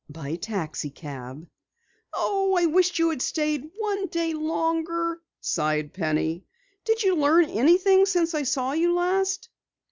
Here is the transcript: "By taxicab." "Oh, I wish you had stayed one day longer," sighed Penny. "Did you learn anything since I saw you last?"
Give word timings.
"By 0.09 0.35
taxicab." 0.35 1.47
"Oh, 2.11 2.57
I 2.59 2.65
wish 2.65 2.97
you 2.97 3.11
had 3.11 3.21
stayed 3.21 3.69
one 3.77 4.07
day 4.07 4.33
longer," 4.33 5.21
sighed 5.39 5.93
Penny. 5.93 6.43
"Did 6.85 7.03
you 7.03 7.15
learn 7.15 7.45
anything 7.45 8.07
since 8.07 8.33
I 8.33 8.41
saw 8.41 8.71
you 8.71 8.95
last?" 8.95 9.49